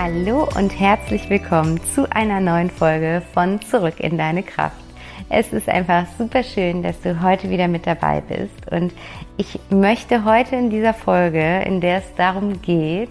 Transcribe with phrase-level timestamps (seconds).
[0.00, 4.76] Hallo und herzlich willkommen zu einer neuen Folge von Zurück in deine Kraft.
[5.28, 8.92] Es ist einfach super schön, dass du heute wieder mit dabei bist und
[9.38, 13.10] ich möchte heute in dieser Folge, in der es darum geht,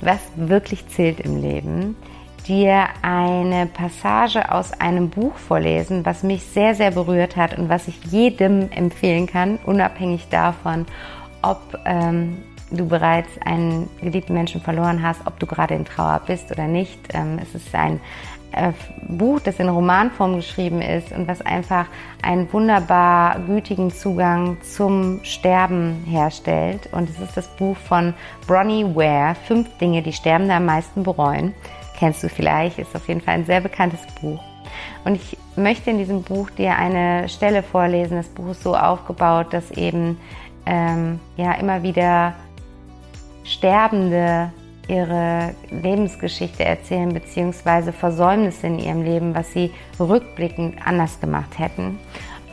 [0.00, 1.94] was wirklich zählt im Leben,
[2.48, 7.86] dir eine Passage aus einem Buch vorlesen, was mich sehr, sehr berührt hat und was
[7.86, 10.84] ich jedem empfehlen kann, unabhängig davon,
[11.42, 12.38] ob ähm,
[12.70, 16.98] du bereits einen geliebten Menschen verloren hast, ob du gerade in Trauer bist oder nicht.
[17.14, 18.00] Ähm, es ist ein
[18.52, 18.72] äh,
[19.08, 21.86] Buch, das in Romanform geschrieben ist und was einfach
[22.22, 26.88] einen wunderbar gütigen Zugang zum Sterben herstellt.
[26.92, 28.14] Und es ist das Buch von
[28.46, 31.54] Bronnie Ware, Fünf Dinge, die Sterbende am meisten bereuen.
[31.98, 34.42] Kennst du vielleicht, ist auf jeden Fall ein sehr bekanntes Buch.
[35.04, 38.16] Und ich möchte in diesem Buch dir eine Stelle vorlesen.
[38.16, 40.18] Das Buch ist so aufgebaut, dass eben
[40.66, 42.34] ähm, ja immer wieder
[43.46, 44.52] Sterbende
[44.88, 51.98] ihre Lebensgeschichte erzählen, beziehungsweise Versäumnisse in ihrem Leben, was sie rückblickend anders gemacht hätten.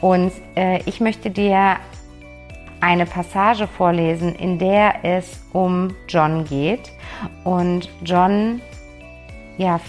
[0.01, 1.77] Und äh, ich möchte dir
[2.81, 6.91] eine Passage vorlesen, in der es um John geht.
[7.45, 8.61] Und John,
[9.57, 9.79] ja,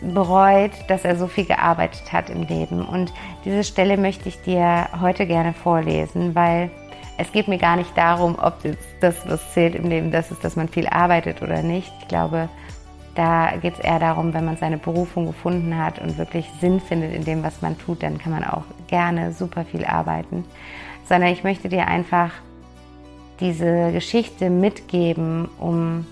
[0.00, 2.86] bereut, dass er so viel gearbeitet hat im Leben.
[2.86, 3.12] Und
[3.44, 6.70] diese Stelle möchte ich dir heute gerne vorlesen, weil
[7.18, 8.54] es geht mir gar nicht darum, ob
[9.00, 11.92] das, was zählt im Leben, das ist, dass man viel arbeitet oder nicht.
[12.00, 12.48] Ich glaube,
[13.16, 17.12] da geht es eher darum, wenn man seine Berufung gefunden hat und wirklich Sinn findet
[17.12, 20.44] in dem, was man tut, dann kann man auch gerne super viel arbeiten.
[21.08, 22.30] Sondern ich möchte dir einfach
[23.40, 26.06] diese Geschichte mitgeben, um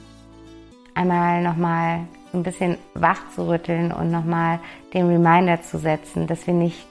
[0.95, 2.01] einmal nochmal
[2.35, 4.59] ein bisschen wach zu rütteln und nochmal
[4.93, 6.85] den Reminder zu setzen, dass wir nicht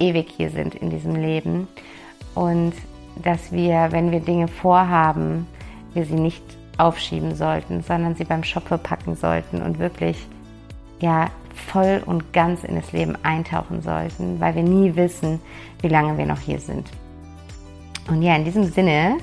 [0.00, 1.68] ewig hier sind in diesem Leben
[2.34, 2.72] und
[3.22, 5.46] dass wir, wenn wir Dinge vorhaben,
[5.92, 6.42] wir sie nicht
[6.78, 10.26] aufschieben sollten, sondern sie beim Shoppe packen sollten und wirklich
[11.00, 15.40] ja voll und ganz in das Leben eintauchen sollten, weil wir nie wissen,
[15.80, 16.90] wie lange wir noch hier sind.
[18.08, 19.18] Und ja, in diesem Sinne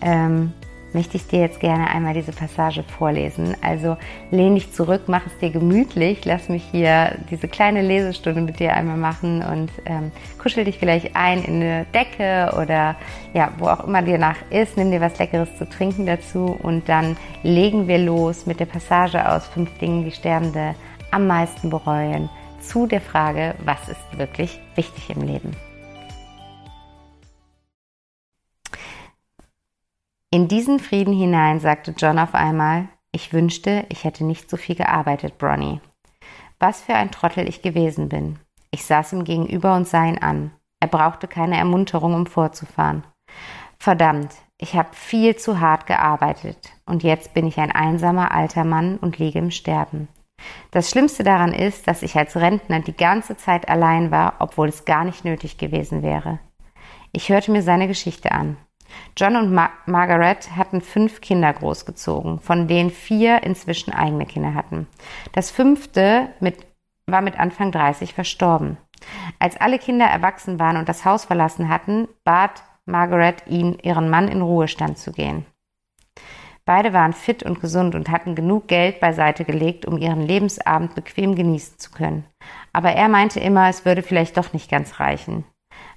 [0.00, 0.52] ähm,
[0.94, 3.56] möchte ich dir jetzt gerne einmal diese Passage vorlesen.
[3.60, 3.96] Also
[4.30, 8.74] lehn dich zurück, mach es dir gemütlich, lass mich hier diese kleine Lesestunde mit dir
[8.74, 12.96] einmal machen und ähm, kuschel dich vielleicht ein in eine Decke oder
[13.34, 16.88] ja, wo auch immer dir nach ist, nimm dir was Leckeres zu trinken dazu und
[16.88, 20.74] dann legen wir los mit der Passage aus fünf Dingen, die Sterbende
[21.10, 22.28] am meisten bereuen,
[22.60, 25.54] zu der Frage, was ist wirklich wichtig im Leben.
[30.34, 34.74] In diesen Frieden hinein sagte John auf einmal, ich wünschte, ich hätte nicht so viel
[34.74, 35.80] gearbeitet, Bronny.
[36.58, 38.40] Was für ein Trottel ich gewesen bin.
[38.72, 40.50] Ich saß ihm gegenüber und sah ihn an.
[40.80, 43.04] Er brauchte keine Ermunterung, um vorzufahren.
[43.78, 48.96] Verdammt, ich habe viel zu hart gearbeitet und jetzt bin ich ein einsamer alter Mann
[48.96, 50.08] und liege im Sterben.
[50.72, 54.84] Das Schlimmste daran ist, dass ich als Rentner die ganze Zeit allein war, obwohl es
[54.84, 56.40] gar nicht nötig gewesen wäre.
[57.12, 58.56] Ich hörte mir seine Geschichte an.
[59.16, 64.86] John und Ma Margaret hatten fünf Kinder großgezogen, von denen vier inzwischen eigene Kinder hatten.
[65.32, 66.66] Das fünfte mit,
[67.06, 68.76] war mit Anfang 30 verstorben.
[69.38, 74.28] Als alle Kinder erwachsen waren und das Haus verlassen hatten, bat Margaret ihn, ihren Mann
[74.28, 75.46] in Ruhestand zu gehen.
[76.66, 81.34] Beide waren fit und gesund und hatten genug Geld beiseite gelegt, um ihren Lebensabend bequem
[81.34, 82.24] genießen zu können.
[82.72, 85.44] Aber er meinte immer, es würde vielleicht doch nicht ganz reichen.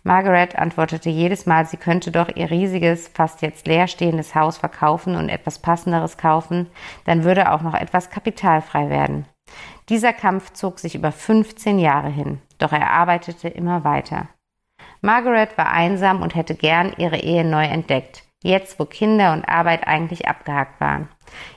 [0.07, 5.27] Margaret antwortete jedes Mal, sie könnte doch ihr riesiges, fast jetzt leerstehendes Haus verkaufen und
[5.27, 6.67] etwas Passenderes kaufen,
[7.03, 9.25] dann würde auch noch etwas kapitalfrei werden.
[9.89, 14.29] Dieser Kampf zog sich über 15 Jahre hin, doch er arbeitete immer weiter.
[15.01, 18.23] Margaret war einsam und hätte gern ihre Ehe neu entdeckt.
[18.43, 21.09] jetzt wo Kinder und Arbeit eigentlich abgehakt waren.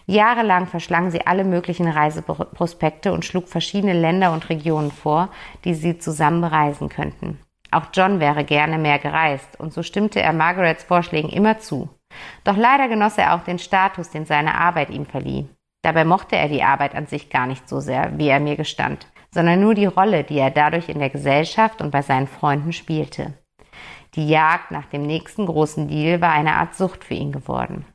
[0.07, 5.29] Jahrelang verschlang sie alle möglichen Reiseprospekte und schlug verschiedene Länder und Regionen vor,
[5.65, 7.39] die sie zusammen bereisen könnten.
[7.71, 11.89] Auch John wäre gerne mehr gereist, und so stimmte er Margarets Vorschlägen immer zu.
[12.45, 15.49] Doch leider genoss er auch den Status, den seine Arbeit ihm verlieh.
[15.83, 19.07] Dabei mochte er die Arbeit an sich gar nicht so sehr, wie er mir gestand,
[19.31, 23.35] sondern nur die Rolle, die er dadurch in der Gesellschaft und bei seinen Freunden spielte.
[24.15, 27.87] Die Jagd nach dem nächsten großen Deal war eine Art Sucht für ihn geworden.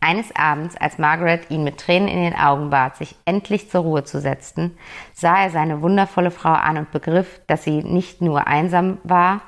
[0.00, 4.04] Eines Abends, als Margaret ihn mit Tränen in den Augen bat, sich endlich zur Ruhe
[4.04, 4.76] zu setzen,
[5.12, 9.42] sah er seine wundervolle Frau an und begriff, dass sie nicht nur einsam war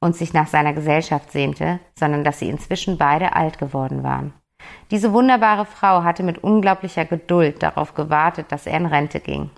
[0.00, 4.32] und sich nach seiner Gesellschaft sehnte, sondern dass sie inzwischen beide alt geworden waren.
[4.90, 9.50] Diese wunderbare Frau hatte mit unglaublicher Geduld darauf gewartet, dass er in Rente ging.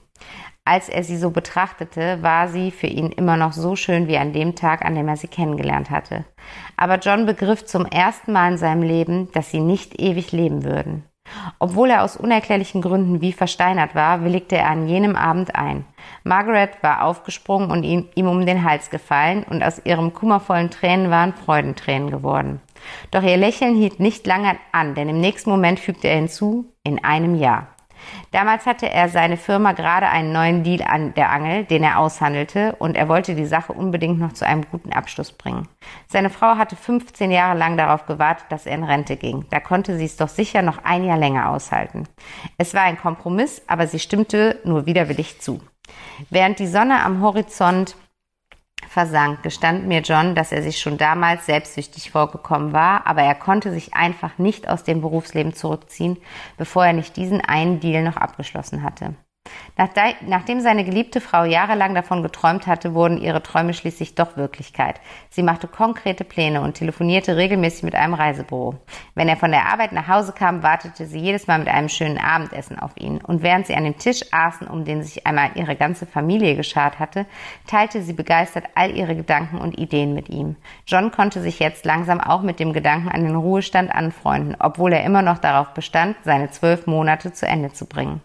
[0.65, 4.33] Als er sie so betrachtete, war sie für ihn immer noch so schön wie an
[4.33, 6.25] dem Tag, an dem er sie kennengelernt hatte.
[6.77, 11.05] Aber John begriff zum ersten Mal in seinem Leben, dass sie nicht ewig leben würden.
[11.59, 15.85] Obwohl er aus unerklärlichen Gründen wie versteinert war, willigte er an jenem Abend ein.
[16.23, 21.11] Margaret war aufgesprungen und ihm, ihm um den Hals gefallen, und aus ihrem kummervollen Tränen
[21.11, 22.61] waren Freudentränen geworden.
[23.11, 27.03] Doch ihr Lächeln hielt nicht lange an, denn im nächsten Moment fügte er hinzu, in
[27.03, 27.69] einem Jahr.
[28.31, 32.77] Damals hatte er seine Firma gerade einen neuen Deal an der Angel, den er aushandelte,
[32.79, 35.69] und er wollte die Sache unbedingt noch zu einem guten Abschluss bringen.
[36.09, 39.45] Seine Frau hatte 15 Jahre lang darauf gewartet, dass er in Rente ging.
[39.51, 42.09] Da konnte sie es doch sicher noch ein Jahr länger aushalten.
[42.59, 45.61] Es war ein Kompromiss, aber sie stimmte nur widerwillig zu.
[46.31, 47.97] Während die Sonne am Horizont
[48.93, 53.73] versank, gestand mir John, dass er sich schon damals selbstsüchtig vorgekommen war, aber er konnte
[53.73, 56.19] sich einfach nicht aus dem Berufsleben zurückziehen,
[56.59, 59.15] bevor er nicht diesen einen Deal noch abgeschlossen hatte.
[60.27, 65.01] Nachdem seine geliebte Frau jahrelang davon geträumt hatte, wurden ihre Träume schließlich doch Wirklichkeit.
[65.31, 68.77] Sie machte konkrete Pläne und telefonierte regelmäßig mit einem Reisebüro.
[69.15, 72.19] Wenn er von der Arbeit nach Hause kam, wartete sie jedes Mal mit einem schönen
[72.19, 73.21] Abendessen auf ihn.
[73.23, 76.99] Und während sie an dem Tisch aßen, um den sich einmal ihre ganze Familie geschart
[76.99, 77.27] hatte,
[77.67, 80.57] teilte sie begeistert all ihre Gedanken und Ideen mit ihm.
[80.87, 85.05] John konnte sich jetzt langsam auch mit dem Gedanken an den Ruhestand anfreunden, obwohl er
[85.05, 88.21] immer noch darauf bestand, seine zwölf Monate zu Ende zu bringen.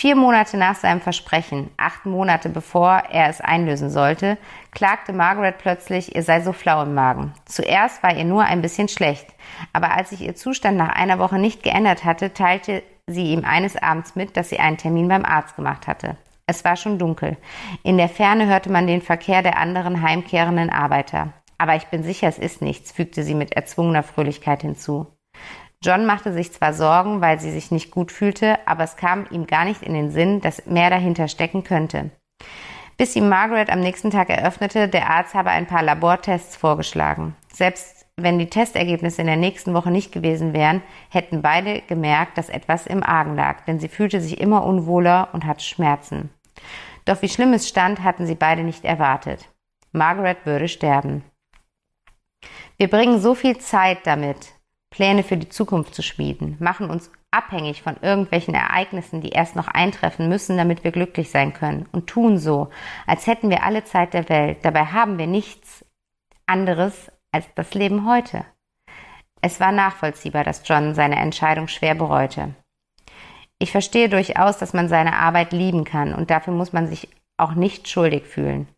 [0.00, 4.38] Vier Monate nach seinem Versprechen, acht Monate bevor er es einlösen sollte,
[4.70, 7.32] klagte Margaret plötzlich, ihr sei so flau im Magen.
[7.46, 9.26] Zuerst war ihr nur ein bisschen schlecht,
[9.72, 13.74] aber als sich ihr Zustand nach einer Woche nicht geändert hatte, teilte sie ihm eines
[13.74, 16.16] Abends mit, dass sie einen Termin beim Arzt gemacht hatte.
[16.46, 17.36] Es war schon dunkel.
[17.82, 21.32] In der Ferne hörte man den Verkehr der anderen heimkehrenden Arbeiter.
[21.58, 25.08] Aber ich bin sicher, es ist nichts, fügte sie mit erzwungener Fröhlichkeit hinzu.
[25.84, 29.46] John machte sich zwar Sorgen, weil sie sich nicht gut fühlte, aber es kam ihm
[29.46, 32.10] gar nicht in den Sinn, dass mehr dahinter stecken könnte.
[32.96, 37.36] Bis ihm Margaret am nächsten Tag eröffnete, der Arzt habe ein paar Labortests vorgeschlagen.
[37.52, 42.48] Selbst wenn die Testergebnisse in der nächsten Woche nicht gewesen wären, hätten beide gemerkt, dass
[42.48, 46.30] etwas im Argen lag, denn sie fühlte sich immer unwohler und hatte Schmerzen.
[47.04, 49.48] Doch wie schlimm es stand, hatten sie beide nicht erwartet.
[49.92, 51.24] Margaret würde sterben.
[52.76, 54.57] Wir bringen so viel Zeit damit,
[54.90, 59.68] Pläne für die Zukunft zu schmieden, machen uns abhängig von irgendwelchen Ereignissen, die erst noch
[59.68, 62.70] eintreffen müssen, damit wir glücklich sein können und tun so,
[63.06, 64.58] als hätten wir alle Zeit der Welt.
[64.62, 65.84] Dabei haben wir nichts
[66.46, 68.44] anderes als das Leben heute.
[69.40, 72.54] Es war nachvollziehbar, dass John seine Entscheidung schwer bereute.
[73.58, 77.54] Ich verstehe durchaus, dass man seine Arbeit lieben kann und dafür muss man sich auch
[77.54, 78.68] nicht schuldig fühlen.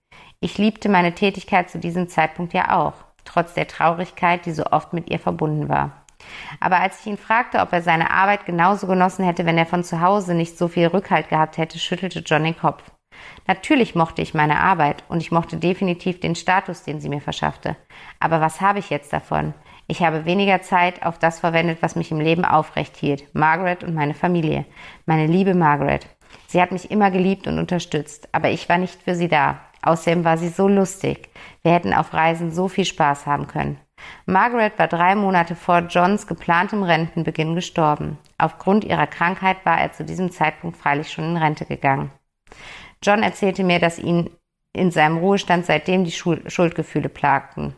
[0.41, 4.93] Ich liebte meine Tätigkeit zu diesem Zeitpunkt ja auch, trotz der Traurigkeit, die so oft
[4.93, 6.00] mit ihr verbunden war.
[6.61, 9.85] Aber als ich ihn fragte, ob er seine Arbeit genauso genossen hätte, wenn er von
[9.85, 12.83] zu Hause nicht so viel Rückhalt gehabt hätte, schüttelte John den Kopf.
[13.47, 17.77] Natürlich mochte ich meine Arbeit und ich mochte definitiv den Status, den sie mir verschaffte.
[18.19, 19.55] Aber was habe ich jetzt davon?
[19.87, 23.35] Ich habe weniger Zeit auf das verwendet, was mich im Leben aufrecht hielt.
[23.35, 24.65] Margaret und meine Familie.
[25.05, 26.07] Meine liebe Margaret.
[26.47, 29.61] Sie hat mich immer geliebt und unterstützt, aber ich war nicht für sie da.
[29.83, 31.29] Außerdem war sie so lustig.
[31.63, 33.79] Wir hätten auf Reisen so viel Spaß haben können.
[34.27, 38.19] Margaret war drei Monate vor Johns geplantem Rentenbeginn gestorben.
[38.39, 42.11] Aufgrund ihrer Krankheit war er zu diesem Zeitpunkt freilich schon in Rente gegangen.
[43.03, 44.31] John erzählte mir, dass ihn
[44.73, 47.75] in seinem Ruhestand seitdem die Schuldgefühle plagten.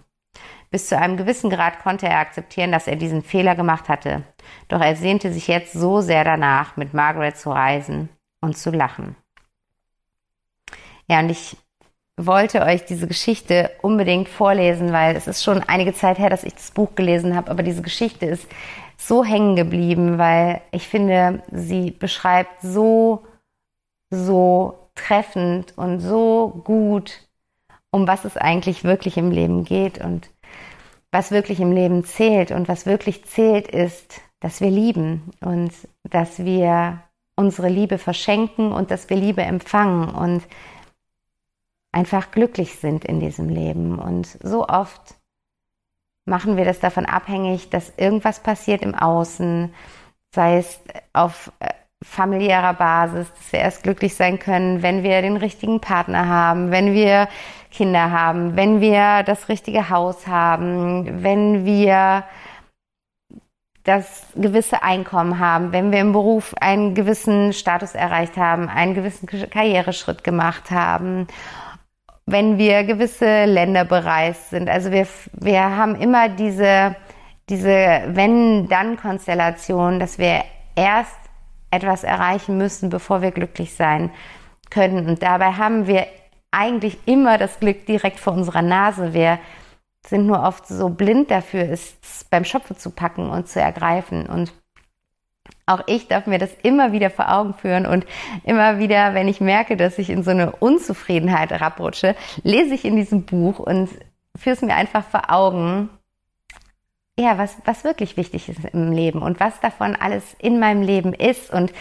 [0.71, 4.25] Bis zu einem gewissen Grad konnte er akzeptieren, dass er diesen Fehler gemacht hatte.
[4.69, 8.09] Doch er sehnte sich jetzt so sehr danach, mit Margaret zu reisen
[8.41, 9.15] und zu lachen.
[11.07, 11.59] Ja, und ich
[12.17, 16.55] wollte euch diese Geschichte unbedingt vorlesen, weil es ist schon einige Zeit her, dass ich
[16.55, 18.47] das Buch gelesen habe, aber diese Geschichte ist
[18.97, 23.25] so hängen geblieben, weil ich finde, sie beschreibt so,
[24.11, 27.21] so treffend und so gut,
[27.91, 29.99] um was es eigentlich wirklich im Leben geht.
[29.99, 30.31] Und
[31.13, 32.51] was wirklich im Leben zählt.
[32.51, 37.01] Und was wirklich zählt, ist, dass wir lieben und dass wir
[37.37, 40.43] unsere Liebe verschenken und dass wir Liebe empfangen und
[41.93, 43.99] einfach glücklich sind in diesem Leben.
[43.99, 45.17] Und so oft
[46.25, 49.73] machen wir das davon abhängig, dass irgendwas passiert im Außen,
[50.35, 50.81] sei es
[51.13, 51.69] auf äh,
[52.03, 56.95] familiärer Basis, dass wir erst glücklich sein können, wenn wir den richtigen Partner haben, wenn
[56.95, 57.29] wir
[57.71, 62.25] Kinder haben, wenn wir das richtige Haus haben, wenn wir
[63.85, 69.27] das gewisse Einkommen haben, wenn wir im Beruf einen gewissen Status erreicht haben, einen gewissen
[69.27, 71.27] Karriereschritt gemacht haben,
[72.27, 74.69] wenn wir gewisse Länder bereist sind.
[74.69, 76.97] Also wir, wir haben immer diese,
[77.49, 80.45] diese Wenn-Dann-Konstellation, dass wir
[80.77, 81.19] erst
[81.71, 84.11] etwas erreichen müssen, bevor wir glücklich sein
[84.71, 85.09] können.
[85.09, 86.07] Und dabei haben wir
[86.51, 89.15] eigentlich immer das Glück direkt vor unserer Nase.
[89.15, 89.39] Wir
[90.07, 91.97] sind nur oft so blind dafür, es
[92.31, 94.27] beim Schopfe zu packen und zu ergreifen.
[94.27, 94.53] Und
[95.73, 98.07] auch ich darf mir das immer wieder vor Augen führen und
[98.45, 102.97] immer wieder, wenn ich merke, dass ich in so eine Unzufriedenheit herabrutsche, lese ich in
[102.97, 103.89] diesem Buch und
[104.37, 105.89] führe es mir einfach vor Augen,
[107.19, 111.13] ja, was, was wirklich wichtig ist im Leben und was davon alles in meinem Leben
[111.13, 111.73] ist und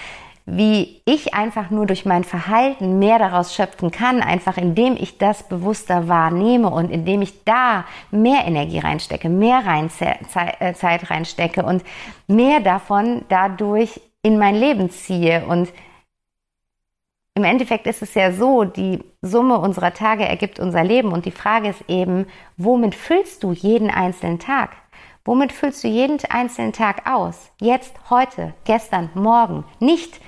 [0.45, 5.47] wie ich einfach nur durch mein Verhalten mehr daraus schöpfen kann, einfach indem ich das
[5.47, 11.83] bewusster wahrnehme und indem ich da mehr Energie reinstecke, mehr rein, äh, Zeit reinstecke und
[12.27, 15.45] mehr davon dadurch in mein Leben ziehe.
[15.45, 15.69] Und
[17.35, 21.31] im Endeffekt ist es ja so, die Summe unserer Tage ergibt unser Leben und die
[21.31, 22.25] Frage ist eben,
[22.57, 24.71] womit füllst du jeden einzelnen Tag?
[25.23, 27.51] Womit füllst du jeden einzelnen Tag aus?
[27.59, 29.65] Jetzt, heute, gestern, morgen.
[29.79, 30.19] Nicht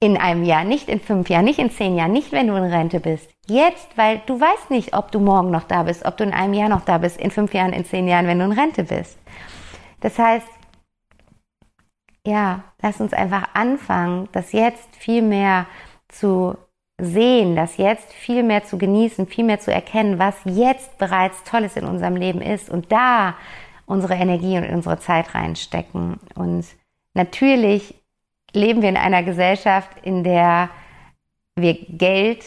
[0.00, 2.64] in einem Jahr, nicht in fünf Jahren, nicht in zehn Jahren, nicht wenn du in
[2.64, 3.28] Rente bist.
[3.46, 6.54] Jetzt, weil du weißt nicht, ob du morgen noch da bist, ob du in einem
[6.54, 9.18] Jahr noch da bist, in fünf Jahren, in zehn Jahren, wenn du in Rente bist.
[10.00, 10.46] Das heißt,
[12.26, 15.66] ja, lass uns einfach anfangen, das jetzt viel mehr
[16.08, 16.56] zu
[16.98, 21.76] sehen, das jetzt viel mehr zu genießen, viel mehr zu erkennen, was jetzt bereits Tolles
[21.76, 23.34] in unserem Leben ist und da
[23.86, 26.18] unsere Energie und unsere Zeit reinstecken.
[26.34, 26.64] Und
[27.14, 27.94] natürlich
[28.52, 30.70] leben wir in einer Gesellschaft, in der
[31.56, 32.44] wir Geld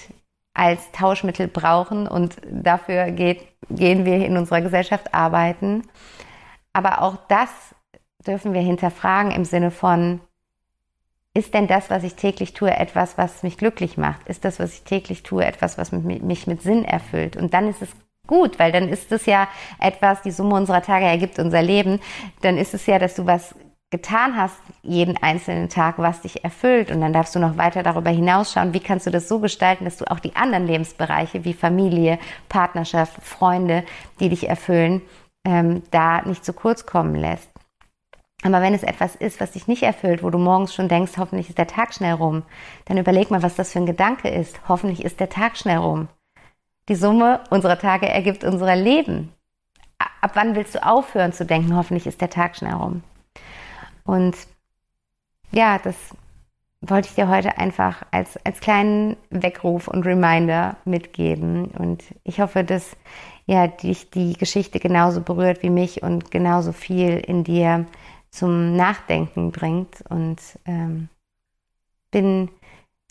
[0.53, 5.83] als Tauschmittel brauchen und dafür geht, gehen wir in unserer Gesellschaft arbeiten.
[6.73, 7.49] Aber auch das
[8.25, 10.19] dürfen wir hinterfragen im Sinne von,
[11.33, 14.27] ist denn das, was ich täglich tue, etwas, was mich glücklich macht?
[14.27, 17.37] Ist das, was ich täglich tue, etwas, was mich mit Sinn erfüllt?
[17.37, 17.89] Und dann ist es
[18.27, 19.47] gut, weil dann ist es ja
[19.79, 21.99] etwas, die Summe unserer Tage ergibt unser Leben.
[22.41, 23.55] Dann ist es ja, dass du was
[23.89, 26.91] getan hast, jeden einzelnen Tag, was dich erfüllt.
[26.91, 29.97] Und dann darfst du noch weiter darüber hinausschauen, wie kannst du das so gestalten, dass
[29.97, 32.19] du auch die anderen Lebensbereiche wie Familie,
[32.49, 33.83] Partnerschaft, Freunde,
[34.19, 35.01] die dich erfüllen,
[35.45, 37.49] ähm, da nicht zu kurz kommen lässt.
[38.43, 41.49] Aber wenn es etwas ist, was dich nicht erfüllt, wo du morgens schon denkst, hoffentlich
[41.49, 42.43] ist der Tag schnell rum,
[42.85, 44.59] dann überleg mal, was das für ein Gedanke ist.
[44.67, 46.07] Hoffentlich ist der Tag schnell rum.
[46.89, 49.33] Die Summe unserer Tage ergibt unser Leben.
[50.21, 53.03] Ab wann willst du aufhören zu denken, hoffentlich ist der Tag schnell rum?
[54.03, 54.35] Und
[55.51, 55.95] ja, das
[56.81, 61.65] wollte ich dir heute einfach als, als kleinen Weckruf und Reminder mitgeben.
[61.65, 62.95] Und ich hoffe, dass
[63.45, 67.85] ja, dich die Geschichte genauso berührt wie mich und genauso viel in dir
[68.29, 70.03] zum Nachdenken bringt.
[70.09, 71.09] Und ähm,
[72.11, 72.49] bin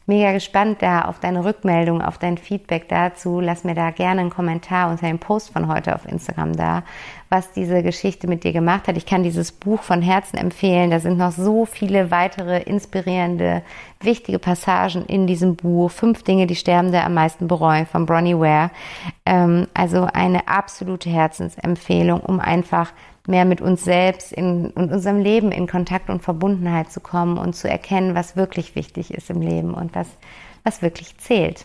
[0.06, 3.40] mega gespannt da auf deine Rückmeldung, auf dein Feedback dazu.
[3.40, 6.84] Lass mir da gerne einen Kommentar unter dem Post von heute auf Instagram da,
[7.28, 8.96] was diese Geschichte mit dir gemacht hat.
[8.96, 10.90] Ich kann dieses Buch von Herzen empfehlen.
[10.90, 13.62] Da sind noch so viele weitere inspirierende,
[14.00, 15.90] wichtige Passagen in diesem Buch.
[15.90, 18.70] Fünf Dinge, die Sterbende am meisten bereuen von Bronnie Ware.
[19.24, 22.92] Ähm, also eine absolute Herzensempfehlung, um einfach
[23.28, 27.54] mehr mit uns selbst in, in unserem Leben in Kontakt und Verbundenheit zu kommen und
[27.54, 30.08] zu erkennen, was wirklich wichtig ist im Leben und was,
[30.64, 31.64] was wirklich zählt.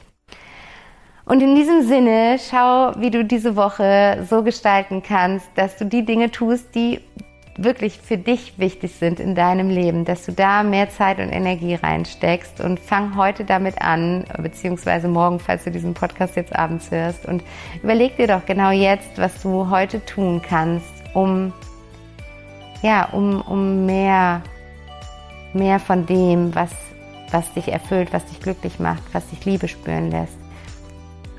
[1.26, 6.04] Und in diesem Sinne, schau, wie du diese Woche so gestalten kannst, dass du die
[6.04, 7.00] Dinge tust, die
[7.58, 11.76] wirklich für dich wichtig sind in deinem Leben, dass du da mehr Zeit und Energie
[11.76, 17.26] reinsteckst und fang heute damit an, beziehungsweise morgen, falls du diesen Podcast jetzt abends hörst
[17.26, 17.44] und
[17.84, 21.54] überleg dir doch genau jetzt, was du heute tun kannst, um,
[22.82, 24.42] ja, um, um mehr,
[25.54, 26.72] mehr von dem, was,
[27.32, 30.38] was dich erfüllt, was dich glücklich macht, was dich Liebe spüren lässt,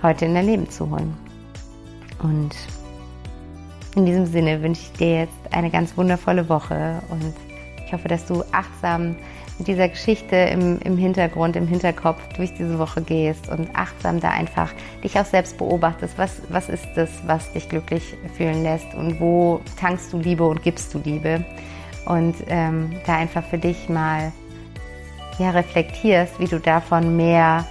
[0.03, 1.17] heute in dein Leben zu holen.
[2.23, 2.55] Und
[3.97, 7.35] in diesem Sinne wünsche ich dir jetzt eine ganz wundervolle Woche und
[7.93, 9.17] Ich hoffe, dass du achtsam
[9.59, 14.31] mit dieser Geschichte im, im Hintergrund, im Hinterkopf durch diese Woche gehst und achtsam da
[14.31, 14.73] einfach
[15.05, 16.17] dich auch selbst beobachtest.
[16.17, 20.63] Was, was ist das, was dich glücklich fühlen lässt und wo tankst du Liebe und
[20.63, 21.45] gibst du Liebe?
[22.07, 24.33] Und ähm, da einfach für dich mal
[25.39, 27.67] ja, reflektierst, wie du davon mehr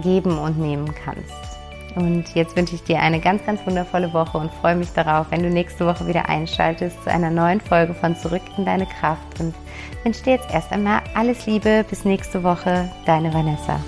[0.00, 1.49] geben und nehmen kannst.
[1.96, 5.42] Und jetzt wünsche ich dir eine ganz, ganz wundervolle Woche und freue mich darauf, wenn
[5.42, 9.40] du nächste Woche wieder einschaltest zu einer neuen Folge von Zurück in deine Kraft.
[9.40, 9.54] Und
[10.04, 11.84] wünsche dir jetzt erst einmal alles Liebe.
[11.88, 12.90] Bis nächste Woche.
[13.06, 13.80] Deine Vanessa.